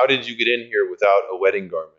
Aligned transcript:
How 0.00 0.06
did 0.06 0.26
you 0.26 0.34
get 0.34 0.48
in 0.48 0.66
here 0.66 0.90
without 0.90 1.24
a 1.30 1.36
wedding 1.36 1.68
garment? 1.68 1.92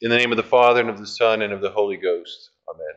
In 0.00 0.08
the 0.08 0.16
name 0.16 0.30
of 0.30 0.36
the 0.36 0.44
Father, 0.44 0.80
and 0.80 0.88
of 0.88 0.98
the 0.98 1.06
Son, 1.06 1.42
and 1.42 1.52
of 1.52 1.60
the 1.60 1.70
Holy 1.70 1.96
Ghost. 1.96 2.50
Amen. 2.72 2.94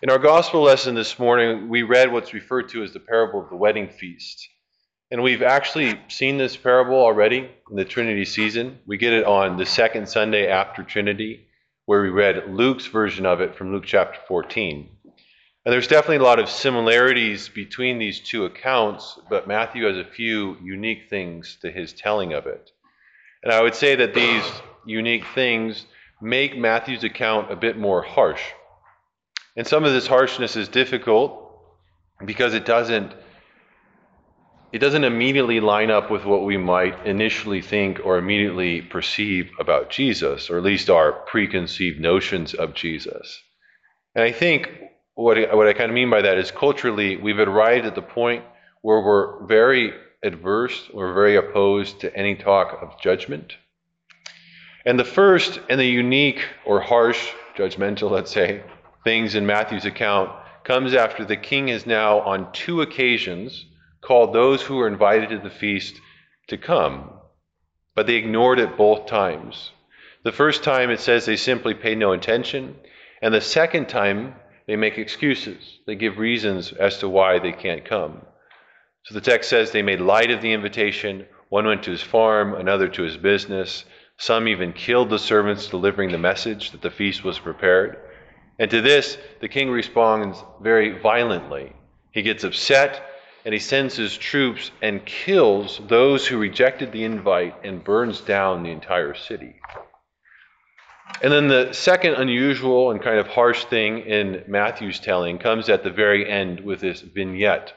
In 0.00 0.08
our 0.08 0.18
gospel 0.18 0.62
lesson 0.62 0.94
this 0.94 1.18
morning, 1.18 1.68
we 1.68 1.82
read 1.82 2.10
what's 2.10 2.32
referred 2.32 2.70
to 2.70 2.82
as 2.82 2.94
the 2.94 3.00
parable 3.00 3.42
of 3.42 3.50
the 3.50 3.56
wedding 3.56 3.90
feast. 3.90 4.48
And 5.10 5.22
we've 5.22 5.42
actually 5.42 6.00
seen 6.08 6.38
this 6.38 6.56
parable 6.56 6.94
already 6.94 7.50
in 7.70 7.76
the 7.76 7.84
Trinity 7.84 8.24
season. 8.24 8.78
We 8.86 8.96
get 8.96 9.12
it 9.12 9.26
on 9.26 9.58
the 9.58 9.66
second 9.66 10.08
Sunday 10.08 10.48
after 10.48 10.82
Trinity, 10.82 11.48
where 11.84 12.00
we 12.00 12.08
read 12.08 12.54
Luke's 12.54 12.86
version 12.86 13.26
of 13.26 13.42
it 13.42 13.54
from 13.54 13.72
Luke 13.72 13.84
chapter 13.84 14.18
14. 14.26 14.88
And 15.64 15.72
there's 15.72 15.86
definitely 15.86 16.16
a 16.16 16.28
lot 16.28 16.40
of 16.40 16.48
similarities 16.48 17.48
between 17.48 17.98
these 17.98 18.18
two 18.20 18.44
accounts, 18.44 19.18
but 19.30 19.46
Matthew 19.46 19.84
has 19.84 19.96
a 19.96 20.04
few 20.04 20.56
unique 20.62 21.08
things 21.08 21.56
to 21.62 21.70
his 21.70 21.92
telling 21.92 22.32
of 22.32 22.46
it. 22.46 22.70
And 23.44 23.52
I 23.52 23.62
would 23.62 23.74
say 23.74 23.94
that 23.96 24.14
these 24.14 24.44
unique 24.84 25.24
things 25.34 25.86
make 26.20 26.56
Matthew's 26.56 27.04
account 27.04 27.52
a 27.52 27.56
bit 27.56 27.76
more 27.76 28.02
harsh. 28.02 28.42
And 29.56 29.66
some 29.66 29.84
of 29.84 29.92
this 29.92 30.06
harshness 30.06 30.56
is 30.56 30.68
difficult 30.68 31.38
because 32.24 32.54
it 32.54 32.64
doesn't 32.64 33.14
it 34.72 34.78
doesn't 34.78 35.04
immediately 35.04 35.60
line 35.60 35.90
up 35.90 36.10
with 36.10 36.24
what 36.24 36.46
we 36.46 36.56
might 36.56 37.06
initially 37.06 37.60
think 37.60 38.00
or 38.02 38.16
immediately 38.16 38.80
perceive 38.80 39.50
about 39.60 39.90
Jesus, 39.90 40.48
or 40.48 40.56
at 40.56 40.64
least 40.64 40.88
our 40.88 41.12
preconceived 41.12 42.00
notions 42.00 42.54
of 42.54 42.72
Jesus. 42.72 43.38
And 44.14 44.24
I 44.24 44.32
think 44.32 44.70
what 45.14 45.38
I, 45.38 45.54
what 45.54 45.68
I 45.68 45.72
kind 45.72 45.90
of 45.90 45.94
mean 45.94 46.10
by 46.10 46.22
that 46.22 46.38
is 46.38 46.50
culturally, 46.50 47.16
we've 47.16 47.38
arrived 47.38 47.86
at 47.86 47.94
the 47.94 48.02
point 48.02 48.44
where 48.80 49.00
we're 49.00 49.46
very 49.46 49.92
adverse, 50.22 50.88
we're 50.92 51.14
very 51.14 51.36
opposed 51.36 52.00
to 52.00 52.16
any 52.16 52.34
talk 52.34 52.78
of 52.80 53.00
judgment. 53.00 53.56
And 54.84 54.98
the 54.98 55.04
first 55.04 55.60
and 55.68 55.78
the 55.78 55.86
unique 55.86 56.42
or 56.64 56.80
harsh, 56.80 57.30
judgmental, 57.56 58.10
let's 58.10 58.32
say, 58.32 58.62
things 59.04 59.34
in 59.34 59.46
Matthew's 59.46 59.84
account 59.84 60.30
comes 60.64 60.94
after 60.94 61.24
the 61.24 61.36
king 61.36 61.68
has 61.68 61.86
now 61.86 62.20
on 62.20 62.52
two 62.52 62.82
occasions 62.82 63.66
called 64.00 64.32
those 64.32 64.62
who 64.62 64.76
were 64.76 64.88
invited 64.88 65.30
to 65.30 65.38
the 65.38 65.50
feast 65.50 66.00
to 66.48 66.56
come, 66.56 67.10
but 67.94 68.06
they 68.06 68.14
ignored 68.14 68.58
it 68.58 68.76
both 68.76 69.06
times. 69.06 69.70
The 70.24 70.32
first 70.32 70.62
time 70.62 70.90
it 70.90 71.00
says 71.00 71.26
they 71.26 71.36
simply 71.36 71.74
paid 71.74 71.98
no 71.98 72.12
attention, 72.12 72.76
and 73.20 73.32
the 73.32 73.40
second 73.40 73.88
time 73.88 74.34
they 74.66 74.76
make 74.76 74.98
excuses. 74.98 75.78
They 75.86 75.94
give 75.94 76.18
reasons 76.18 76.72
as 76.72 76.98
to 76.98 77.08
why 77.08 77.38
they 77.38 77.52
can't 77.52 77.84
come. 77.84 78.22
So 79.04 79.14
the 79.14 79.20
text 79.20 79.50
says 79.50 79.70
they 79.70 79.82
made 79.82 80.00
light 80.00 80.30
of 80.30 80.42
the 80.42 80.52
invitation. 80.52 81.26
One 81.48 81.66
went 81.66 81.82
to 81.84 81.90
his 81.90 82.02
farm, 82.02 82.54
another 82.54 82.88
to 82.88 83.02
his 83.02 83.16
business. 83.16 83.84
Some 84.18 84.46
even 84.46 84.72
killed 84.72 85.10
the 85.10 85.18
servants 85.18 85.66
delivering 85.66 86.12
the 86.12 86.18
message 86.18 86.70
that 86.70 86.82
the 86.82 86.90
feast 86.90 87.24
was 87.24 87.38
prepared. 87.38 87.98
And 88.58 88.70
to 88.70 88.80
this, 88.80 89.18
the 89.40 89.48
king 89.48 89.70
responds 89.70 90.42
very 90.60 90.98
violently. 91.00 91.72
He 92.12 92.22
gets 92.22 92.44
upset 92.44 93.02
and 93.44 93.52
he 93.52 93.58
sends 93.58 93.96
his 93.96 94.16
troops 94.16 94.70
and 94.80 95.04
kills 95.04 95.80
those 95.88 96.26
who 96.26 96.38
rejected 96.38 96.92
the 96.92 97.02
invite 97.02 97.56
and 97.64 97.82
burns 97.82 98.20
down 98.20 98.62
the 98.62 98.70
entire 98.70 99.14
city. 99.14 99.56
And 101.20 101.32
then 101.32 101.48
the 101.48 101.72
second 101.72 102.14
unusual 102.14 102.90
and 102.90 103.02
kind 103.02 103.18
of 103.18 103.26
harsh 103.26 103.64
thing 103.64 104.00
in 104.00 104.44
Matthew's 104.48 104.98
telling 104.98 105.38
comes 105.38 105.68
at 105.68 105.84
the 105.84 105.90
very 105.90 106.28
end 106.28 106.60
with 106.60 106.80
this 106.80 107.00
vignette. 107.00 107.72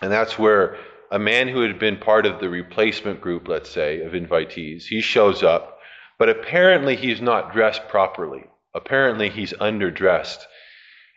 And 0.00 0.10
that's 0.10 0.38
where 0.38 0.76
a 1.10 1.18
man 1.18 1.48
who 1.48 1.62
had 1.62 1.78
been 1.78 1.98
part 1.98 2.26
of 2.26 2.40
the 2.40 2.48
replacement 2.48 3.20
group, 3.20 3.48
let's 3.48 3.70
say, 3.70 4.00
of 4.02 4.12
invitees, 4.12 4.84
he 4.84 5.00
shows 5.00 5.42
up, 5.42 5.78
but 6.18 6.28
apparently 6.28 6.96
he's 6.96 7.20
not 7.20 7.52
dressed 7.52 7.88
properly. 7.88 8.44
Apparently, 8.74 9.28
he's 9.28 9.52
underdressed. 9.52 10.38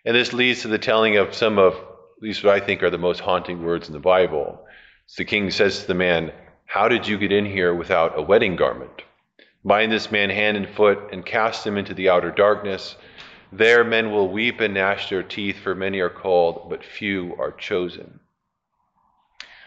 And 0.06 0.16
this 0.16 0.34
leads 0.34 0.62
to 0.62 0.68
the 0.68 0.78
telling 0.78 1.18
of 1.18 1.34
some 1.34 1.58
of, 1.58 1.74
at 1.74 2.22
least 2.22 2.44
what 2.44 2.54
I 2.54 2.60
think 2.60 2.84
are 2.84 2.90
the 2.90 2.98
most 2.98 3.22
haunting 3.22 3.64
words 3.64 3.88
in 3.88 3.94
the 3.94 4.00
Bible. 4.00 4.66
So 5.08 5.22
the 5.22 5.26
king 5.26 5.52
says 5.52 5.80
to 5.80 5.88
the 5.88 5.94
man, 5.94 6.32
How 6.66 6.88
did 6.88 7.08
you 7.08 7.18
get 7.18 7.32
in 7.32 7.46
here 7.46 7.74
without 7.74 8.18
a 8.18 8.22
wedding 8.22 8.56
garment? 8.56 9.04
Bind 9.66 9.92
this 9.92 10.12
man 10.12 10.30
hand 10.30 10.58
and 10.58 10.70
foot 10.70 11.10
and 11.12 11.26
cast 11.26 11.66
him 11.66 11.78
into 11.78 11.96
the 11.96 12.10
outer 12.10 12.30
darkness. 12.30 12.96
There 13.52 13.84
men 13.84 14.12
will 14.12 14.32
weep 14.32 14.60
and 14.60 14.76
gnash 14.76 15.10
their 15.10 15.24
teeth, 15.24 15.58
for 15.58 15.74
many 15.74 16.00
are 16.02 16.10
called, 16.10 16.70
but 16.70 16.84
few 16.84 17.36
are 17.40 17.52
chosen. 17.52 18.20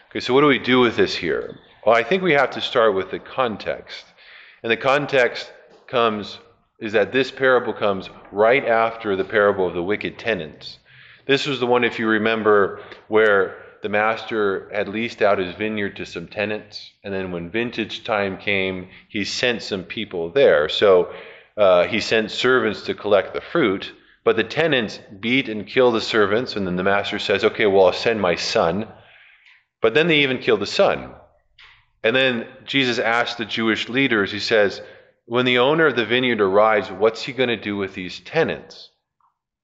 Okay, 0.09 0.21
so 0.21 0.33
what 0.33 0.41
do 0.41 0.47
we 0.47 0.57
do 0.57 0.79
with 0.79 0.95
this 0.95 1.15
here? 1.15 1.59
Well, 1.85 1.95
I 1.95 2.03
think 2.03 2.23
we 2.23 2.33
have 2.33 2.51
to 2.51 2.61
start 2.61 2.95
with 2.95 3.11
the 3.11 3.19
context. 3.19 4.05
And 4.63 4.71
the 4.71 4.77
context 4.77 5.51
comes 5.87 6.39
is 6.79 6.93
that 6.93 7.11
this 7.11 7.29
parable 7.29 7.73
comes 7.73 8.09
right 8.31 8.65
after 8.65 9.17
the 9.17 9.25
parable 9.25 9.67
of 9.67 9.73
the 9.73 9.83
wicked 9.83 10.17
tenants. 10.17 10.79
This 11.25 11.45
was 11.45 11.59
the 11.59 11.67
one, 11.67 11.83
if 11.83 11.99
you 11.99 12.07
remember, 12.07 12.81
where 13.09 13.57
the 13.81 13.89
master 13.89 14.69
had 14.73 14.87
leased 14.87 15.21
out 15.21 15.39
his 15.39 15.55
vineyard 15.55 15.95
to 15.97 16.05
some 16.05 16.27
tenants, 16.27 16.91
and 17.03 17.13
then 17.13 17.31
when 17.31 17.49
vintage 17.49 18.03
time 18.03 18.37
came, 18.37 18.89
he 19.07 19.23
sent 19.23 19.61
some 19.61 19.83
people 19.83 20.31
there. 20.31 20.69
So 20.69 21.13
uh, 21.57 21.87
he 21.87 21.99
sent 21.99 22.31
servants 22.31 22.83
to 22.83 22.93
collect 22.93 23.33
the 23.33 23.41
fruit, 23.41 23.91
but 24.23 24.35
the 24.35 24.43
tenants 24.43 24.99
beat 25.19 25.49
and 25.49 25.67
kill 25.67 25.91
the 25.91 26.01
servants, 26.01 26.55
and 26.55 26.65
then 26.67 26.75
the 26.75 26.83
master 26.83 27.19
says, 27.19 27.43
Okay, 27.43 27.65
well, 27.65 27.87
I'll 27.87 27.93
send 27.93 28.21
my 28.21 28.35
son. 28.35 28.87
But 29.81 29.93
then 29.93 30.07
they 30.07 30.19
even 30.19 30.39
kill 30.39 30.57
the 30.57 30.65
son. 30.65 31.13
And 32.03 32.15
then 32.15 32.47
Jesus 32.65 32.99
asked 32.99 33.37
the 33.37 33.45
Jewish 33.45 33.89
leaders, 33.89 34.31
He 34.31 34.39
says, 34.39 34.81
when 35.29 35.45
the 35.45 35.59
owner 35.59 35.85
of 35.85 35.95
the 35.95 36.07
vineyard 36.07 36.41
arrives, 36.41 36.89
what's 36.89 37.21
he 37.21 37.33
going 37.33 37.49
to 37.49 37.55
do 37.55 37.77
with 37.77 37.93
these 37.93 38.19
tenants? 38.19 38.89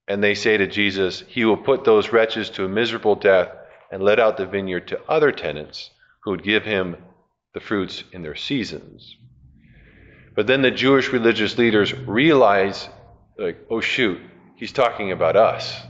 And 0.07 0.23
they 0.23 0.35
say 0.35 0.57
to 0.57 0.67
Jesus, 0.67 1.23
He 1.27 1.43
will 1.43 1.57
put 1.57 1.83
those 1.83 2.13
wretches 2.13 2.51
to 2.51 2.65
a 2.65 2.69
miserable 2.69 3.15
death 3.15 3.49
and 3.95 4.03
let 4.03 4.19
out 4.19 4.35
the 4.35 4.45
vineyard 4.45 4.89
to 4.89 5.01
other 5.07 5.31
tenants 5.31 5.89
who 6.22 6.31
would 6.31 6.44
give 6.44 6.66
him 6.66 6.97
the 7.53 7.61
fruits 7.61 8.03
in 8.11 8.23
their 8.23 8.35
seasons. 8.35 9.16
But 10.35 10.47
then 10.47 10.61
the 10.61 10.69
Jewish 10.69 11.13
religious 11.13 11.57
leaders 11.57 11.94
realize, 11.94 12.89
like, 13.39 13.57
oh 13.69 13.79
shoot, 13.79 14.19
he's 14.57 14.73
talking 14.73 15.13
about 15.13 15.38
us. 15.38 15.81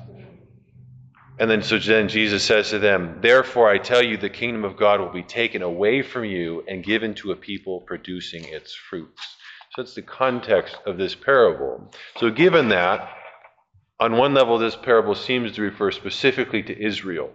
And 1.40 1.50
then 1.50 1.64
so 1.64 1.80
then 1.80 2.08
Jesus 2.08 2.44
says 2.44 2.70
to 2.70 2.78
them, 2.78 3.22
Therefore 3.22 3.72
I 3.72 3.80
tell 3.80 4.06
you, 4.06 4.18
the 4.18 4.30
kingdom 4.30 4.66
of 4.66 4.78
God 4.78 5.00
will 5.00 5.10
be 5.10 5.24
taken 5.24 5.64
away 5.64 6.04
from 6.04 6.26
you 6.26 6.64
and 6.68 6.84
given 6.84 7.16
to 7.16 7.32
a 7.32 7.36
people 7.36 7.82
producing 7.88 8.44
its 8.44 8.76
fruits. 8.76 9.24
So 9.72 9.82
that's 9.82 9.96
the 9.96 10.04
context 10.04 10.78
of 10.86 11.00
this 11.00 11.16
parable. 11.16 11.92
So, 12.20 12.30
given 12.30 12.70
that, 12.70 13.10
on 14.00 14.16
one 14.16 14.36
level, 14.36 14.60
this 14.60 14.76
parable 14.76 15.16
seems 15.16 15.54
to 15.54 15.64
refer 15.64 15.90
specifically 15.90 16.62
to 16.62 16.80
Israel. 16.80 17.32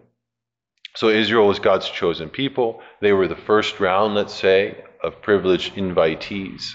So, 0.96 1.08
Israel 1.08 1.46
was 1.46 1.58
God's 1.58 1.88
chosen 1.88 2.28
people. 2.28 2.82
They 3.00 3.12
were 3.12 3.28
the 3.28 3.36
first 3.36 3.80
round, 3.80 4.14
let's 4.14 4.34
say, 4.34 4.82
of 5.02 5.22
privileged 5.22 5.74
invitees. 5.74 6.72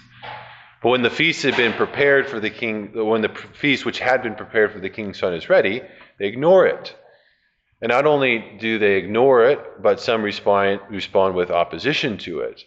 But 0.82 0.90
when 0.90 1.02
the 1.02 1.10
feast 1.10 1.44
had 1.44 1.58
been 1.58 1.74
prepared 1.74 2.30
for 2.30 2.40
the 2.40 2.50
king, 2.50 2.92
when 2.94 3.22
the 3.22 3.36
feast 3.60 3.86
which 3.86 4.00
had 4.00 4.22
been 4.22 4.36
prepared 4.36 4.72
for 4.72 4.80
the 4.80 4.90
king's 4.90 5.20
son 5.20 5.34
is 5.34 5.50
ready, 5.50 5.82
they 6.20 6.28
ignore 6.28 6.68
it. 6.68 6.96
And 7.82 7.90
not 7.90 8.06
only 8.06 8.58
do 8.60 8.80
they 8.80 8.96
ignore 8.96 9.46
it, 9.46 9.60
but 9.82 10.00
some 10.00 10.24
respond, 10.24 10.82
respond 10.90 11.36
with 11.36 11.52
opposition 11.52 12.18
to 12.20 12.40
it. 12.42 12.64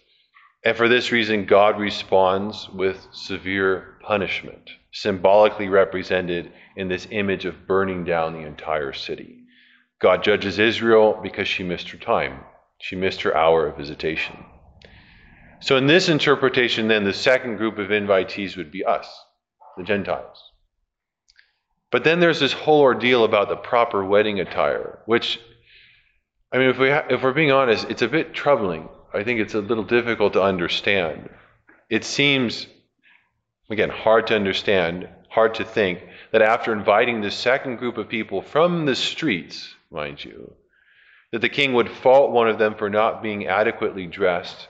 And 0.65 0.77
for 0.77 0.89
this 0.89 1.13
reason, 1.13 1.47
God 1.47 1.79
responds 1.79 2.69
with 2.69 3.07
severe 3.13 3.97
punishment, 4.03 4.71
symbolically 4.93 5.69
represented 5.69 6.53
in 6.77 6.89
this 6.89 7.07
image 7.11 7.45
of 7.45 7.67
burning 7.67 8.05
down 8.05 8.33
the 8.33 8.47
entire 8.47 8.93
city. 8.93 9.45
God 10.01 10.23
judges 10.23 10.59
Israel 10.59 11.19
because 11.23 11.49
she 11.49 11.63
missed 11.63 11.91
her 11.91 11.99
time, 11.99 12.41
she 12.79 12.97
missed 12.97 13.23
her 13.23 13.37
hour 13.37 13.67
of 13.67 13.77
visitation. 13.77 14.45
So, 15.61 15.77
in 15.77 15.87
this 15.87 16.09
interpretation, 16.09 16.87
then, 16.87 17.05
the 17.05 17.13
second 17.13 17.57
group 17.57 17.79
of 17.79 17.89
invitees 17.89 18.57
would 18.57 18.71
be 18.71 18.85
us, 18.85 19.09
the 19.77 19.83
Gentiles. 19.83 20.53
But 21.91 22.05
then 22.05 22.21
there's 22.21 22.39
this 22.39 22.53
whole 22.53 22.81
ordeal 22.83 23.25
about 23.25 23.49
the 23.49 23.57
proper 23.57 24.05
wedding 24.05 24.39
attire, 24.39 25.01
which, 25.07 25.41
I 26.53 26.59
mean, 26.59 26.69
if, 26.69 26.79
we 26.79 26.91
ha- 26.91 27.07
if 27.11 27.23
we're 27.23 27.33
being 27.33 27.51
honest, 27.51 27.91
it's 27.91 28.03
a 28.03 28.09
bit 28.09 28.35
troubling 28.35 28.89
I 29.13 29.25
think 29.25 29.41
it's 29.41 29.55
a 29.55 29.61
little 29.61 29.85
difficult 29.85 30.35
to 30.35 30.43
understand. 30.43 31.31
It 31.89 32.05
seems, 32.05 32.67
again, 33.71 33.89
hard 33.89 34.27
to 34.29 34.35
understand, 34.35 35.09
hard 35.31 35.55
to 35.55 35.65
think, 35.65 36.01
that 36.33 36.43
after 36.43 36.73
inviting 36.73 37.21
this 37.21 37.35
second 37.35 37.77
group 37.77 37.97
of 37.97 38.09
people 38.09 38.43
from 38.43 38.85
the 38.85 38.95
streets, 38.95 39.75
mind 39.91 40.25
you, 40.25 40.53
that 41.33 41.41
the 41.41 41.49
king 41.49 41.75
would 41.75 41.91
fault 41.91 42.31
one 42.31 42.49
of 42.49 42.59
them 42.59 42.75
for 42.75 42.91
not 42.91 43.23
being 43.23 43.47
adequately 43.47 44.07
dressed, 44.07 44.69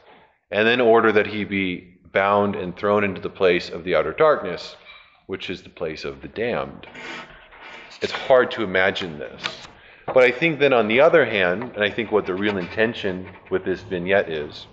and 0.50 0.66
then 0.66 0.80
order 0.80 1.12
that 1.12 1.26
he 1.26 1.44
be 1.44 1.98
bound 2.12 2.56
and 2.56 2.76
thrown 2.76 3.04
into 3.04 3.20
the 3.20 3.28
place 3.28 3.68
of 3.68 3.84
the 3.84 3.94
outer 3.94 4.12
darkness, 4.12 4.76
which 5.26 5.50
is 5.50 5.62
the 5.62 5.68
place 5.68 6.04
of 6.04 6.22
the 6.22 6.28
damned. 6.28 6.86
It's 8.00 8.12
hard 8.12 8.50
to 8.52 8.62
imagine 8.62 9.18
this. 9.18 9.42
But 10.06 10.24
I 10.24 10.30
think 10.30 10.58
then 10.58 10.72
on 10.72 10.88
the 10.88 11.00
other 11.00 11.24
hand, 11.24 11.72
and 11.74 11.84
I 11.84 11.90
think 11.90 12.10
what 12.10 12.26
the 12.26 12.34
real 12.34 12.56
intention 12.56 13.28
with 13.50 13.64
this 13.64 13.82
vignette 13.82 14.30
is, 14.30 14.66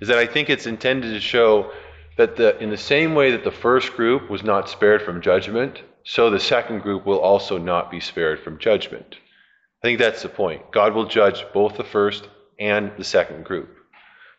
is 0.00 0.08
that 0.08 0.18
I 0.18 0.26
think 0.26 0.48
it's 0.48 0.66
intended 0.66 1.12
to 1.12 1.20
show 1.20 1.72
that 2.16 2.36
the, 2.36 2.56
in 2.58 2.70
the 2.70 2.76
same 2.76 3.14
way 3.14 3.32
that 3.32 3.44
the 3.44 3.50
first 3.50 3.94
group 3.94 4.30
was 4.30 4.42
not 4.42 4.68
spared 4.68 5.02
from 5.02 5.20
judgment, 5.20 5.82
so 6.08 6.30
the 6.30 6.38
second 6.38 6.82
group 6.82 7.04
will 7.04 7.18
also 7.18 7.58
not 7.58 7.90
be 7.90 7.98
spared 7.98 8.38
from 8.38 8.60
judgment. 8.60 9.16
I 9.82 9.86
think 9.88 9.98
that's 9.98 10.22
the 10.22 10.28
point. 10.28 10.70
God 10.70 10.94
will 10.94 11.06
judge 11.06 11.44
both 11.52 11.76
the 11.76 11.82
first 11.82 12.28
and 12.60 12.92
the 12.96 13.02
second 13.02 13.44
group, 13.44 13.76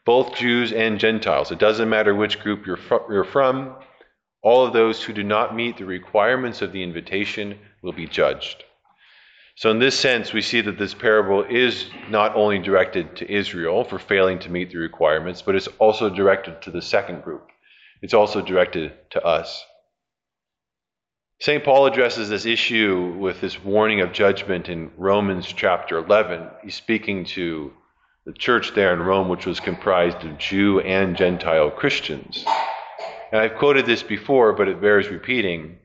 both 0.05 0.33
Jews 0.37 0.71
and 0.71 0.97
Gentiles. 0.97 1.51
It 1.51 1.59
doesn't 1.59 1.89
matter 1.89 2.15
which 2.15 2.39
group 2.39 2.65
you're, 2.65 2.77
fr- 2.77 3.11
you're 3.11 3.25
from, 3.25 3.75
all 4.41 4.65
of 4.65 4.71
those 4.71 5.03
who 5.03 5.11
do 5.11 5.25
not 5.25 5.57
meet 5.57 5.75
the 5.75 5.85
requirements 5.85 6.61
of 6.61 6.71
the 6.71 6.81
invitation 6.81 7.59
will 7.81 7.91
be 7.91 8.07
judged. 8.07 8.63
So, 9.55 9.69
in 9.69 9.79
this 9.79 9.99
sense, 9.99 10.31
we 10.31 10.41
see 10.41 10.61
that 10.61 10.77
this 10.77 10.93
parable 10.93 11.43
is 11.43 11.87
not 12.09 12.33
only 12.33 12.59
directed 12.59 13.17
to 13.17 13.29
Israel 13.29 13.83
for 13.83 13.99
failing 13.99 14.39
to 14.39 14.49
meet 14.49 14.71
the 14.71 14.77
requirements, 14.77 15.41
but 15.41 15.55
it's 15.55 15.67
also 15.79 16.09
directed 16.09 16.61
to 16.61 16.71
the 16.71 16.81
second 16.81 17.23
group. 17.23 17.49
It's 18.01 18.13
also 18.13 18.41
directed 18.41 18.93
to 19.09 19.25
us. 19.25 19.65
St. 21.39 21.63
Paul 21.63 21.85
addresses 21.85 22.29
this 22.29 22.47
issue 22.47 23.15
with 23.19 23.41
this 23.41 23.63
warning 23.63 24.01
of 24.01 24.11
judgment 24.11 24.69
in 24.69 24.89
Romans 24.97 25.45
chapter 25.45 25.99
11. 25.99 26.47
He's 26.63 26.73
speaking 26.73 27.25
to 27.25 27.71
the 28.25 28.33
church 28.33 28.73
there 28.73 28.91
in 28.91 28.99
Rome, 28.99 29.29
which 29.29 29.45
was 29.45 29.59
comprised 29.59 30.23
of 30.23 30.39
Jew 30.39 30.79
and 30.79 31.15
Gentile 31.15 31.69
Christians. 31.69 32.43
And 33.31 33.39
I've 33.39 33.55
quoted 33.55 33.85
this 33.85 34.01
before, 34.01 34.53
but 34.53 34.67
it 34.67 34.81
bears 34.81 35.09
repeating. 35.09 35.77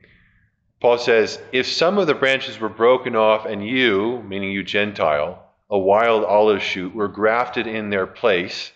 Paul 0.81 0.97
says, 0.97 1.39
If 1.51 1.67
some 1.67 1.99
of 1.99 2.07
the 2.07 2.15
branches 2.15 2.59
were 2.59 2.67
broken 2.67 3.15
off, 3.15 3.45
and 3.45 3.63
you, 3.63 4.23
meaning 4.23 4.51
you 4.51 4.63
Gentile, 4.63 5.39
a 5.69 5.77
wild 5.77 6.23
olive 6.23 6.63
shoot, 6.63 6.95
were 6.95 7.07
grafted 7.07 7.67
in 7.67 7.91
their 7.91 8.07
place 8.07 8.71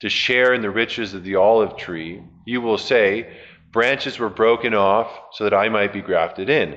to 0.00 0.10
share 0.10 0.52
in 0.52 0.60
the 0.60 0.70
riches 0.70 1.14
of 1.14 1.24
the 1.24 1.36
olive 1.36 1.78
tree, 1.78 2.22
you 2.44 2.60
will 2.60 2.78
say, 2.78 3.34
Branches 3.70 4.18
were 4.18 4.30
broken 4.30 4.74
off 4.74 5.10
so 5.32 5.44
that 5.44 5.54
I 5.54 5.68
might 5.68 5.92
be 5.92 6.00
grafted 6.00 6.48
in. 6.48 6.76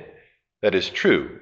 That 0.62 0.76
is 0.76 0.90
true. 0.90 1.40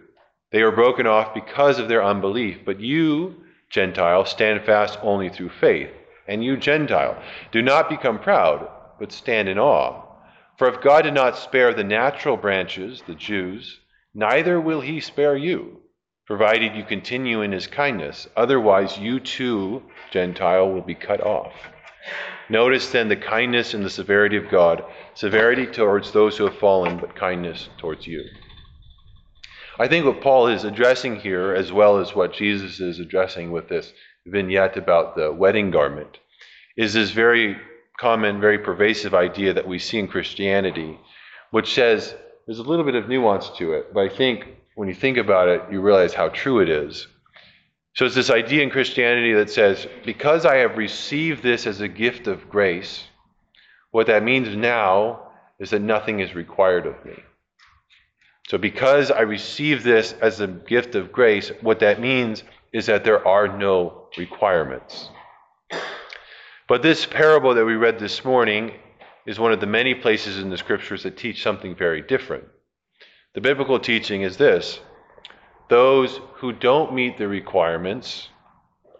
They 0.51 0.63
were 0.63 0.71
broken 0.71 1.07
off 1.07 1.33
because 1.33 1.79
of 1.79 1.87
their 1.87 2.03
unbelief. 2.03 2.59
But 2.65 2.79
you, 2.79 3.35
Gentile, 3.69 4.25
stand 4.25 4.63
fast 4.63 4.99
only 5.01 5.29
through 5.29 5.49
faith. 5.49 5.89
And 6.27 6.43
you, 6.43 6.57
Gentile, 6.57 7.21
do 7.51 7.61
not 7.61 7.89
become 7.89 8.19
proud, 8.19 8.69
but 8.99 9.11
stand 9.11 9.49
in 9.49 9.57
awe. 9.57 10.03
For 10.57 10.67
if 10.67 10.81
God 10.81 11.03
did 11.03 11.13
not 11.13 11.37
spare 11.37 11.73
the 11.73 11.83
natural 11.83 12.37
branches, 12.37 13.01
the 13.07 13.15
Jews, 13.15 13.79
neither 14.13 14.61
will 14.61 14.81
he 14.81 14.99
spare 14.99 15.35
you, 15.35 15.81
provided 16.27 16.75
you 16.75 16.83
continue 16.83 17.41
in 17.41 17.51
his 17.51 17.65
kindness. 17.65 18.27
Otherwise, 18.35 18.99
you 18.99 19.19
too, 19.19 19.81
Gentile, 20.11 20.71
will 20.71 20.81
be 20.81 20.95
cut 20.95 21.21
off. 21.21 21.53
Notice 22.49 22.89
then 22.91 23.09
the 23.09 23.15
kindness 23.15 23.73
and 23.73 23.83
the 23.83 23.89
severity 23.89 24.37
of 24.37 24.49
God 24.49 24.83
severity 25.13 25.67
towards 25.67 26.11
those 26.11 26.37
who 26.37 26.45
have 26.45 26.57
fallen, 26.57 26.97
but 26.97 27.15
kindness 27.15 27.69
towards 27.77 28.07
you. 28.07 28.23
I 29.77 29.87
think 29.87 30.05
what 30.05 30.21
Paul 30.21 30.47
is 30.47 30.63
addressing 30.63 31.17
here, 31.17 31.53
as 31.53 31.71
well 31.71 31.99
as 31.99 32.15
what 32.15 32.33
Jesus 32.33 32.79
is 32.79 32.99
addressing 32.99 33.51
with 33.51 33.69
this 33.69 33.93
vignette 34.25 34.77
about 34.77 35.15
the 35.15 35.31
wedding 35.31 35.71
garment, 35.71 36.17
is 36.75 36.93
this 36.93 37.11
very 37.11 37.57
common, 37.99 38.41
very 38.41 38.59
pervasive 38.59 39.13
idea 39.13 39.53
that 39.53 39.67
we 39.67 39.79
see 39.79 39.99
in 39.99 40.07
Christianity, 40.07 40.99
which 41.51 41.73
says 41.73 42.15
there's 42.45 42.59
a 42.59 42.63
little 42.63 42.85
bit 42.85 42.95
of 42.95 43.07
nuance 43.07 43.49
to 43.57 43.73
it, 43.73 43.93
but 43.93 44.01
I 44.01 44.09
think 44.09 44.45
when 44.75 44.87
you 44.87 44.95
think 44.95 45.17
about 45.17 45.49
it, 45.49 45.61
you 45.71 45.81
realize 45.81 46.13
how 46.13 46.29
true 46.29 46.61
it 46.61 46.69
is. 46.69 47.07
So 47.93 48.05
it's 48.05 48.15
this 48.15 48.29
idea 48.29 48.63
in 48.63 48.69
Christianity 48.69 49.33
that 49.33 49.49
says, 49.49 49.87
because 50.05 50.45
I 50.45 50.57
have 50.57 50.77
received 50.77 51.43
this 51.43 51.67
as 51.67 51.81
a 51.81 51.87
gift 51.87 52.27
of 52.27 52.49
grace, 52.49 53.03
what 53.91 54.07
that 54.07 54.23
means 54.23 54.55
now 54.55 55.31
is 55.59 55.71
that 55.71 55.81
nothing 55.81 56.19
is 56.19 56.35
required 56.35 56.85
of 56.85 57.03
me. 57.05 57.15
So 58.47 58.57
because 58.57 59.11
I 59.11 59.21
receive 59.21 59.83
this 59.83 60.13
as 60.13 60.39
a 60.39 60.47
gift 60.47 60.95
of 60.95 61.11
grace, 61.11 61.51
what 61.61 61.79
that 61.81 61.99
means 61.99 62.43
is 62.73 62.85
that 62.87 63.03
there 63.03 63.27
are 63.27 63.47
no 63.47 64.07
requirements. 64.17 65.09
But 66.67 66.81
this 66.81 67.05
parable 67.05 67.53
that 67.55 67.65
we 67.65 67.75
read 67.75 67.99
this 67.99 68.23
morning 68.23 68.73
is 69.25 69.39
one 69.39 69.51
of 69.51 69.59
the 69.59 69.67
many 69.67 69.93
places 69.93 70.37
in 70.37 70.49
the 70.49 70.57
scriptures 70.57 71.03
that 71.03 71.17
teach 71.17 71.43
something 71.43 71.75
very 71.75 72.01
different. 72.01 72.45
The 73.33 73.41
biblical 73.41 73.79
teaching 73.79 74.21
is 74.21 74.37
this 74.37 74.79
those 75.69 76.19
who 76.35 76.51
don't 76.51 76.93
meet 76.93 77.17
the 77.17 77.27
requirements 77.27 78.29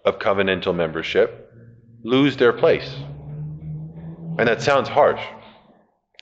of 0.06 0.19
covenantal 0.19 0.75
membership 0.75 1.51
lose 2.04 2.38
their 2.38 2.54
place. 2.54 2.95
And 4.38 4.48
that 4.48 4.62
sounds 4.62 4.88
harsh. 4.88 5.21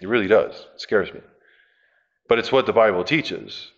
It 0.02 0.08
really 0.08 0.28
does. 0.28 0.56
It 0.74 0.82
scares 0.82 1.14
me. 1.14 1.20
But 2.28 2.40
it's 2.40 2.52
what 2.52 2.66
the 2.66 2.74
Bible 2.74 3.04
teaches. 3.04 3.72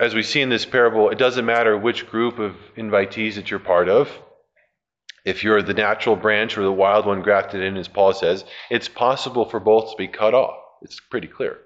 As 0.00 0.14
we 0.14 0.22
see 0.22 0.40
in 0.40 0.48
this 0.48 0.64
parable, 0.64 1.10
it 1.10 1.18
doesn't 1.18 1.44
matter 1.44 1.76
which 1.76 2.08
group 2.08 2.38
of 2.38 2.54
invitees 2.76 3.34
that 3.34 3.50
you're 3.50 3.60
part 3.60 3.88
of. 3.88 4.10
If 5.24 5.44
you're 5.44 5.62
the 5.62 5.74
natural 5.74 6.16
branch 6.16 6.56
or 6.56 6.62
the 6.62 6.72
wild 6.72 7.04
one 7.04 7.20
grafted 7.20 7.62
in, 7.62 7.76
as 7.76 7.88
Paul 7.88 8.12
says, 8.12 8.44
it's 8.70 8.88
possible 8.88 9.48
for 9.48 9.60
both 9.60 9.90
to 9.90 9.96
be 9.96 10.08
cut 10.08 10.34
off. 10.34 10.56
It's 10.82 11.00
pretty 11.00 11.26
clear. 11.26 11.58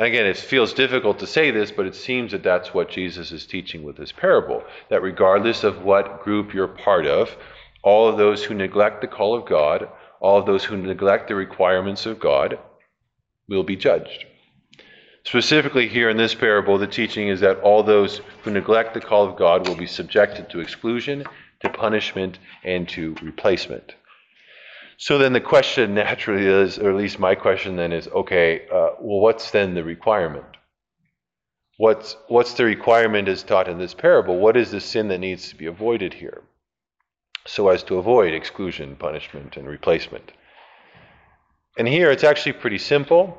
And 0.00 0.06
again, 0.06 0.24
it 0.24 0.38
feels 0.38 0.72
difficult 0.72 1.18
to 1.18 1.26
say 1.26 1.50
this, 1.50 1.70
but 1.70 1.84
it 1.84 1.94
seems 1.94 2.32
that 2.32 2.42
that's 2.42 2.72
what 2.72 2.88
Jesus 2.88 3.32
is 3.32 3.44
teaching 3.44 3.82
with 3.82 3.98
this 3.98 4.12
parable. 4.12 4.64
That 4.88 5.02
regardless 5.02 5.62
of 5.62 5.82
what 5.82 6.22
group 6.22 6.54
you're 6.54 6.68
part 6.68 7.06
of, 7.06 7.36
all 7.82 8.08
of 8.08 8.16
those 8.16 8.42
who 8.42 8.54
neglect 8.54 9.02
the 9.02 9.08
call 9.08 9.34
of 9.34 9.44
God, 9.44 9.90
all 10.18 10.38
of 10.38 10.46
those 10.46 10.64
who 10.64 10.78
neglect 10.78 11.28
the 11.28 11.34
requirements 11.34 12.06
of 12.06 12.18
God, 12.18 12.58
will 13.46 13.62
be 13.62 13.76
judged. 13.76 14.24
Specifically, 15.24 15.86
here 15.86 16.08
in 16.08 16.16
this 16.16 16.34
parable, 16.34 16.78
the 16.78 16.86
teaching 16.86 17.28
is 17.28 17.40
that 17.40 17.60
all 17.60 17.82
those 17.82 18.22
who 18.42 18.50
neglect 18.50 18.94
the 18.94 19.02
call 19.02 19.28
of 19.28 19.36
God 19.36 19.68
will 19.68 19.76
be 19.76 19.86
subjected 19.86 20.48
to 20.48 20.60
exclusion 20.60 21.26
to 21.60 21.68
punishment 21.68 22.38
and 22.64 22.88
to 22.88 23.14
replacement. 23.20 23.96
So 25.00 25.16
then 25.16 25.32
the 25.32 25.40
question 25.40 25.94
naturally 25.94 26.44
is, 26.46 26.78
or 26.78 26.90
at 26.90 26.96
least 26.96 27.18
my 27.18 27.34
question 27.34 27.74
then 27.74 27.90
is, 27.90 28.06
okay, 28.08 28.66
uh, 28.68 28.90
well, 29.00 29.20
what's 29.20 29.50
then 29.50 29.74
the 29.74 29.82
requirement? 29.82 30.58
What's, 31.78 32.18
what's 32.28 32.52
the 32.52 32.66
requirement 32.66 33.26
as 33.26 33.42
taught 33.42 33.66
in 33.66 33.78
this 33.78 33.94
parable? 33.94 34.36
What 34.36 34.58
is 34.58 34.70
the 34.70 34.78
sin 34.78 35.08
that 35.08 35.16
needs 35.16 35.48
to 35.48 35.56
be 35.56 35.64
avoided 35.64 36.12
here? 36.12 36.42
So 37.46 37.70
as 37.70 37.82
to 37.84 37.96
avoid 37.96 38.34
exclusion, 38.34 38.94
punishment, 38.94 39.56
and 39.56 39.66
replacement. 39.66 40.32
And 41.78 41.88
here 41.88 42.10
it's 42.10 42.24
actually 42.24 42.52
pretty 42.52 42.76
simple, 42.76 43.38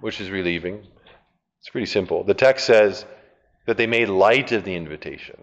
which 0.00 0.20
is 0.20 0.30
relieving. 0.30 0.86
It's 1.58 1.70
pretty 1.70 1.86
simple. 1.86 2.22
The 2.22 2.34
text 2.34 2.66
says 2.66 3.04
that 3.66 3.78
they 3.78 3.88
made 3.88 4.08
light 4.08 4.52
of 4.52 4.62
the 4.62 4.76
invitation. 4.76 5.42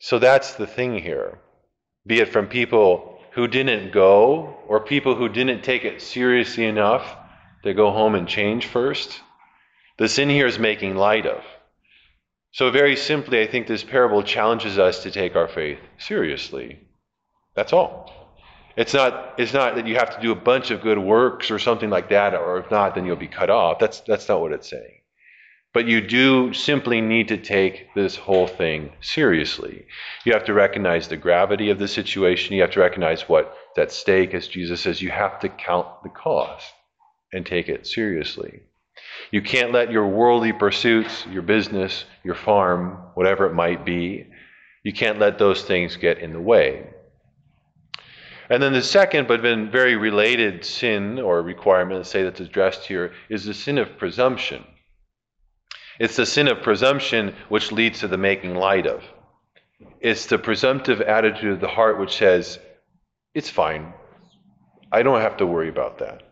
So 0.00 0.18
that's 0.18 0.54
the 0.54 0.66
thing 0.66 0.98
here. 0.98 1.38
Be 2.04 2.18
it 2.18 2.30
from 2.30 2.48
people 2.48 3.09
who 3.32 3.46
didn't 3.46 3.92
go 3.92 4.56
or 4.66 4.80
people 4.80 5.14
who 5.14 5.28
didn't 5.28 5.62
take 5.62 5.84
it 5.84 6.02
seriously 6.02 6.64
enough 6.64 7.16
to 7.62 7.74
go 7.74 7.90
home 7.90 8.14
and 8.14 8.26
change 8.26 8.66
first. 8.66 9.20
The 9.98 10.08
sin 10.08 10.28
here 10.28 10.46
is 10.46 10.58
making 10.58 10.96
light 10.96 11.26
of. 11.26 11.42
So, 12.52 12.70
very 12.70 12.96
simply, 12.96 13.40
I 13.40 13.46
think 13.46 13.66
this 13.66 13.84
parable 13.84 14.22
challenges 14.24 14.78
us 14.78 15.04
to 15.04 15.10
take 15.10 15.36
our 15.36 15.46
faith 15.46 15.78
seriously. 15.98 16.80
That's 17.54 17.72
all. 17.72 18.12
It's 18.76 18.94
not, 18.94 19.34
it's 19.38 19.52
not 19.52 19.76
that 19.76 19.86
you 19.86 19.96
have 19.96 20.16
to 20.16 20.22
do 20.22 20.32
a 20.32 20.36
bunch 20.36 20.70
of 20.70 20.80
good 20.80 20.98
works 20.98 21.50
or 21.50 21.58
something 21.58 21.90
like 21.90 22.08
that, 22.08 22.34
or 22.34 22.58
if 22.58 22.70
not, 22.70 22.94
then 22.94 23.04
you'll 23.04 23.16
be 23.16 23.28
cut 23.28 23.50
off. 23.50 23.78
That's, 23.78 24.00
that's 24.00 24.28
not 24.28 24.40
what 24.40 24.52
it's 24.52 24.70
saying. 24.70 24.99
But 25.72 25.86
you 25.86 26.00
do 26.00 26.52
simply 26.52 27.00
need 27.00 27.28
to 27.28 27.36
take 27.36 27.94
this 27.94 28.16
whole 28.16 28.48
thing 28.48 28.92
seriously. 29.00 29.86
You 30.24 30.32
have 30.32 30.44
to 30.46 30.54
recognize 30.54 31.06
the 31.06 31.16
gravity 31.16 31.70
of 31.70 31.78
the 31.78 31.86
situation. 31.86 32.56
You 32.56 32.62
have 32.62 32.72
to 32.72 32.80
recognize 32.80 33.28
what's 33.28 33.78
at 33.78 33.92
stake. 33.92 34.34
As 34.34 34.48
Jesus 34.48 34.80
says, 34.80 35.00
you 35.00 35.10
have 35.10 35.38
to 35.40 35.48
count 35.48 35.86
the 36.02 36.08
cost 36.08 36.72
and 37.32 37.46
take 37.46 37.68
it 37.68 37.86
seriously. 37.86 38.62
You 39.30 39.42
can't 39.42 39.70
let 39.72 39.92
your 39.92 40.08
worldly 40.08 40.52
pursuits, 40.52 41.24
your 41.30 41.42
business, 41.42 42.04
your 42.24 42.34
farm, 42.34 42.98
whatever 43.14 43.46
it 43.46 43.54
might 43.54 43.84
be, 43.84 44.26
you 44.82 44.92
can't 44.92 45.18
let 45.18 45.38
those 45.38 45.62
things 45.62 45.96
get 45.96 46.18
in 46.18 46.32
the 46.32 46.40
way. 46.40 46.88
And 48.48 48.60
then 48.60 48.72
the 48.72 48.82
second, 48.82 49.28
but 49.28 49.42
then 49.42 49.70
very 49.70 49.94
related 49.94 50.64
sin 50.64 51.20
or 51.20 51.42
requirement, 51.42 52.06
say 52.06 52.24
that's 52.24 52.40
addressed 52.40 52.86
here, 52.86 53.12
is 53.28 53.44
the 53.44 53.54
sin 53.54 53.78
of 53.78 53.98
presumption. 53.98 54.64
It's 56.00 56.16
the 56.16 56.24
sin 56.24 56.48
of 56.48 56.62
presumption 56.62 57.34
which 57.50 57.72
leads 57.72 58.00
to 58.00 58.08
the 58.08 58.16
making 58.16 58.54
light 58.54 58.86
of. 58.86 59.04
It's 60.00 60.24
the 60.24 60.38
presumptive 60.38 61.02
attitude 61.02 61.52
of 61.52 61.60
the 61.60 61.68
heart 61.68 62.00
which 62.00 62.16
says, 62.16 62.58
it's 63.34 63.50
fine. 63.50 63.92
I 64.90 65.02
don't 65.02 65.20
have 65.20 65.36
to 65.36 65.46
worry 65.46 65.68
about 65.68 65.98
that. 65.98 66.22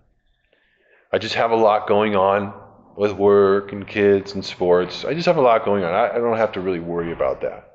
I 1.13 1.19
just 1.19 1.35
have 1.35 1.51
a 1.51 1.57
lot 1.57 1.87
going 1.87 2.17
on 2.17 2.55
with 2.97 3.13
work 3.13 3.73
and 3.73 3.87
kids 3.87 4.33
and 4.33 4.43
sports. 4.43 5.05
I 5.05 5.13
just 5.13 5.27
have 5.27 5.37
a 5.37 5.43
lot 5.43 5.67
going 5.67 5.85
on. 5.85 5.93
I, 5.93 6.15
don't 6.15 6.39
have 6.39 6.53
to 6.53 6.63
really 6.63 6.81
worry 6.81 7.13
about 7.13 7.43
that. 7.43 7.71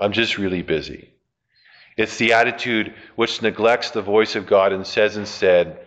I'm 0.00 0.12
just 0.12 0.38
really 0.38 0.62
busy. 0.62 1.10
It's 1.98 2.16
the 2.16 2.32
attitude 2.32 2.94
which 3.16 3.42
neglects 3.42 3.90
the 3.90 4.00
voice 4.00 4.34
of 4.34 4.46
God 4.46 4.72
and 4.72 4.86
says 4.86 5.18
instead, 5.18 5.78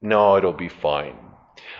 No, 0.00 0.36
it'll 0.36 0.52
be 0.52 0.68
fine. 0.68 1.16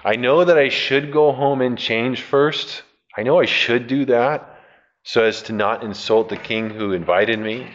I 0.04 0.16
know 0.16 0.44
that 0.44 0.58
I 0.58 0.68
should 0.68 1.12
go 1.12 1.32
home 1.32 1.60
and 1.60 1.78
change 1.78 2.22
first. 2.22 2.82
I 3.16 3.22
know 3.22 3.40
I 3.40 3.46
should 3.46 3.86
do 3.86 4.04
that 4.06 4.60
so 5.02 5.24
as 5.24 5.42
to 5.42 5.52
not 5.52 5.82
insult 5.82 6.28
the 6.28 6.36
king 6.36 6.70
who 6.70 6.92
invited 6.92 7.38
me, 7.38 7.70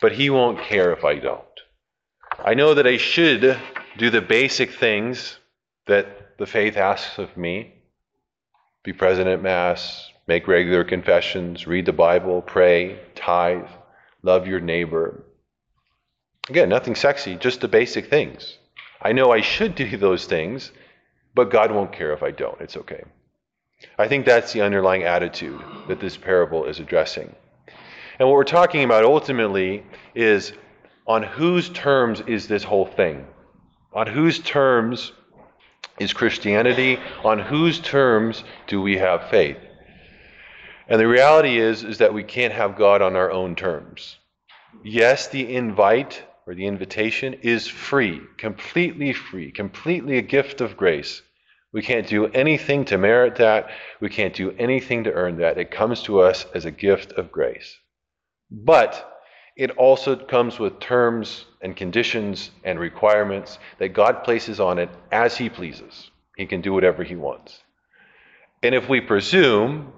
but 0.00 0.12
he 0.12 0.30
won't 0.30 0.60
care 0.60 0.92
if 0.92 1.04
I 1.04 1.16
don't. 1.16 1.44
I 2.44 2.54
know 2.54 2.74
that 2.74 2.86
I 2.86 2.96
should 2.96 3.58
do 3.98 4.10
the 4.10 4.20
basic 4.20 4.72
things 4.72 5.38
that 5.86 6.38
the 6.38 6.46
faith 6.46 6.76
asks 6.76 7.18
of 7.18 7.36
me 7.36 7.74
be 8.82 8.92
present 8.94 9.28
at 9.28 9.42
Mass, 9.42 10.10
make 10.26 10.48
regular 10.48 10.84
confessions, 10.84 11.66
read 11.66 11.84
the 11.84 11.92
Bible, 11.92 12.40
pray, 12.40 12.98
tithe, 13.14 13.68
love 14.22 14.46
your 14.46 14.60
neighbor. 14.60 15.22
Again, 16.48 16.70
nothing 16.70 16.94
sexy, 16.94 17.36
just 17.36 17.60
the 17.60 17.68
basic 17.68 18.08
things. 18.08 18.56
I 19.02 19.12
know 19.12 19.32
I 19.32 19.42
should 19.42 19.74
do 19.74 19.96
those 19.98 20.24
things, 20.24 20.72
but 21.34 21.50
God 21.50 21.70
won't 21.70 21.92
care 21.92 22.12
if 22.12 22.22
I 22.22 22.30
don't. 22.30 22.60
It's 22.60 22.76
okay. 22.76 23.02
I 23.98 24.08
think 24.08 24.26
that's 24.26 24.52
the 24.52 24.60
underlying 24.60 25.04
attitude 25.04 25.60
that 25.88 26.00
this 26.00 26.16
parable 26.16 26.66
is 26.66 26.80
addressing. 26.80 27.34
And 28.18 28.28
what 28.28 28.34
we're 28.34 28.44
talking 28.44 28.84
about 28.84 29.04
ultimately 29.04 29.84
is 30.14 30.52
on 31.06 31.22
whose 31.22 31.70
terms 31.70 32.20
is 32.26 32.46
this 32.46 32.62
whole 32.62 32.86
thing? 32.86 33.26
On 33.92 34.06
whose 34.06 34.38
terms 34.38 35.12
is 35.98 36.12
Christianity? 36.12 36.98
On 37.24 37.38
whose 37.38 37.80
terms 37.80 38.44
do 38.66 38.82
we 38.82 38.98
have 38.98 39.30
faith? 39.30 39.56
And 40.88 41.00
the 41.00 41.08
reality 41.08 41.58
is 41.58 41.82
is 41.84 41.98
that 41.98 42.12
we 42.12 42.22
can't 42.22 42.52
have 42.52 42.76
God 42.76 43.00
on 43.00 43.16
our 43.16 43.30
own 43.30 43.56
terms. 43.56 44.18
Yes, 44.84 45.28
the 45.28 45.54
invite 45.54 46.22
or 46.50 46.54
the 46.56 46.66
invitation 46.66 47.34
is 47.42 47.68
free, 47.68 48.20
completely 48.36 49.12
free, 49.12 49.52
completely 49.52 50.18
a 50.18 50.22
gift 50.22 50.60
of 50.60 50.76
grace. 50.76 51.22
We 51.72 51.80
can't 51.80 52.08
do 52.08 52.26
anything 52.26 52.86
to 52.86 52.98
merit 52.98 53.36
that. 53.36 53.70
We 54.00 54.08
can't 54.08 54.34
do 54.34 54.50
anything 54.58 55.04
to 55.04 55.12
earn 55.12 55.36
that. 55.36 55.58
It 55.58 55.70
comes 55.70 56.02
to 56.02 56.18
us 56.18 56.46
as 56.52 56.64
a 56.64 56.72
gift 56.72 57.12
of 57.12 57.30
grace. 57.30 57.78
But 58.50 59.22
it 59.56 59.70
also 59.76 60.16
comes 60.16 60.58
with 60.58 60.80
terms 60.80 61.44
and 61.62 61.76
conditions 61.76 62.50
and 62.64 62.80
requirements 62.80 63.60
that 63.78 63.90
God 63.90 64.24
places 64.24 64.58
on 64.58 64.80
it 64.80 64.90
as 65.12 65.36
He 65.36 65.48
pleases. 65.48 66.10
He 66.36 66.46
can 66.46 66.62
do 66.62 66.72
whatever 66.72 67.04
He 67.04 67.14
wants. 67.14 67.62
And 68.60 68.74
if 68.74 68.88
we 68.88 69.00
presume, 69.00 69.92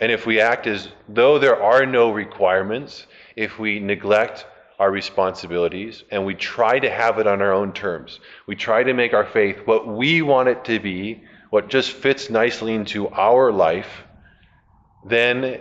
and 0.00 0.10
if 0.10 0.24
we 0.24 0.40
act 0.40 0.66
as 0.66 0.88
though 1.06 1.38
there 1.38 1.62
are 1.62 1.84
no 1.84 2.10
requirements, 2.10 3.06
if 3.36 3.58
we 3.58 3.78
neglect 3.78 4.46
our 4.78 4.90
responsibilities 4.90 6.04
and 6.10 6.24
we 6.24 6.34
try 6.34 6.78
to 6.78 6.88
have 6.88 7.18
it 7.18 7.26
on 7.26 7.42
our 7.42 7.52
own 7.52 7.72
terms, 7.72 8.20
we 8.46 8.54
try 8.54 8.82
to 8.82 8.92
make 8.92 9.12
our 9.12 9.26
faith 9.26 9.58
what 9.64 9.86
we 9.86 10.22
want 10.22 10.48
it 10.48 10.64
to 10.64 10.78
be, 10.78 11.22
what 11.50 11.68
just 11.68 11.90
fits 11.90 12.30
nicely 12.30 12.74
into 12.74 13.08
our 13.08 13.50
life, 13.50 14.04
then 15.04 15.60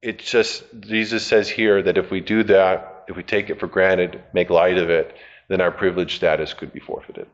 it's 0.00 0.28
just, 0.28 0.64
Jesus 0.80 1.24
says 1.24 1.48
here 1.48 1.82
that 1.82 1.96
if 1.96 2.10
we 2.10 2.20
do 2.20 2.42
that, 2.44 3.04
if 3.08 3.16
we 3.16 3.22
take 3.22 3.50
it 3.50 3.60
for 3.60 3.68
granted, 3.68 4.22
make 4.32 4.50
light 4.50 4.78
of 4.78 4.90
it, 4.90 5.16
then 5.48 5.60
our 5.60 5.70
privileged 5.70 6.16
status 6.16 6.54
could 6.54 6.72
be 6.72 6.80
forfeited. 6.80 7.28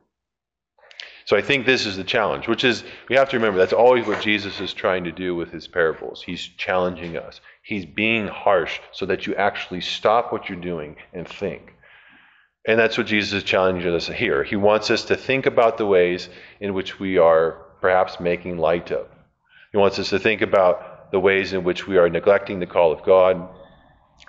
So 1.28 1.36
I 1.36 1.42
think 1.42 1.66
this 1.66 1.84
is 1.84 1.98
the 1.98 2.04
challenge, 2.04 2.48
which 2.48 2.64
is, 2.64 2.82
we 3.10 3.16
have 3.16 3.28
to 3.28 3.36
remember, 3.36 3.58
that's 3.58 3.74
always 3.74 4.06
what 4.06 4.22
Jesus 4.22 4.60
is 4.60 4.72
trying 4.72 5.04
to 5.04 5.12
do 5.12 5.34
with 5.34 5.50
his 5.50 5.68
parables. 5.68 6.22
He's 6.22 6.40
challenging 6.40 7.18
us, 7.18 7.42
he's 7.62 7.84
being 7.84 8.28
harsh 8.28 8.80
so 8.92 9.04
that 9.04 9.26
you 9.26 9.34
actually 9.34 9.82
stop 9.82 10.32
what 10.32 10.48
you're 10.48 10.58
doing 10.58 10.96
and 11.12 11.28
think. 11.28 11.74
And 12.66 12.80
that's 12.80 12.96
what 12.96 13.08
Jesus 13.08 13.34
is 13.34 13.42
challenging 13.42 13.94
us 13.94 14.08
here. 14.08 14.42
He 14.42 14.56
wants 14.56 14.90
us 14.90 15.04
to 15.04 15.16
think 15.16 15.44
about 15.44 15.76
the 15.76 15.84
ways 15.84 16.30
in 16.60 16.72
which 16.72 16.98
we 16.98 17.18
are 17.18 17.58
perhaps 17.82 18.18
making 18.18 18.56
light 18.56 18.90
of. 18.90 19.06
He 19.70 19.76
wants 19.76 19.98
us 19.98 20.08
to 20.08 20.18
think 20.18 20.40
about 20.40 21.12
the 21.12 21.20
ways 21.20 21.52
in 21.52 21.62
which 21.62 21.86
we 21.86 21.98
are 21.98 22.08
neglecting 22.08 22.58
the 22.58 22.66
call 22.66 22.90
of 22.90 23.02
God, 23.02 23.50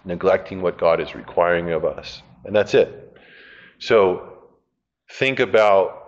neglecting 0.03 0.61
what 0.61 0.77
God 0.77 0.99
is 0.99 1.15
requiring 1.15 1.71
of 1.71 1.85
us. 1.85 2.21
And 2.43 2.53
that's 2.53 2.73
it. 2.73 3.17
So 3.77 4.33
think 5.09 5.39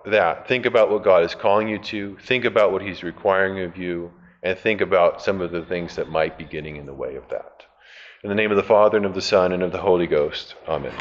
that. 0.06 0.48
Think 0.48 0.66
about 0.66 0.90
what 0.90 1.04
God 1.04 1.24
is 1.24 1.36
calling 1.36 1.68
you 1.68 1.80
to. 1.80 2.18
Think 2.26 2.46
about 2.46 2.72
what 2.72 2.82
He's 2.82 3.04
requiring 3.04 3.64
of 3.64 3.78
you. 3.78 4.12
And 4.44 4.58
think 4.58 4.82
about 4.82 5.22
some 5.22 5.42
of 5.42 5.52
the 5.52 5.64
things 5.64 5.96
that 5.98 6.10
might 6.10 6.38
be 6.38 6.46
getting 6.46 6.76
in 6.76 6.86
the 6.86 6.94
way 6.94 7.16
of 7.16 7.30
that. 7.30 7.64
In 8.24 8.30
the 8.30 8.36
name 8.36 8.52
of 8.52 8.58
the 8.58 8.64
Father, 8.64 8.98
and 8.98 9.06
of 9.06 9.14
the 9.14 9.22
Son, 9.22 9.52
and 9.52 9.64
of 9.64 9.72
the 9.72 9.78
Holy 9.78 10.08
Ghost. 10.08 10.56
Amen. 10.68 10.94